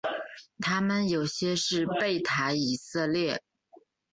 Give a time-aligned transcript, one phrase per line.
[0.57, 3.43] 他们有些是贝塔以色列。